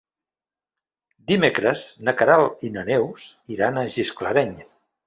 Dimecres 1.33 1.85
na 2.09 2.17
Queralt 2.23 2.67
i 2.71 2.75
na 2.79 2.89
Neus 2.91 3.31
iran 3.59 3.83
a 3.85 3.89
Gisclareny. 3.99 4.61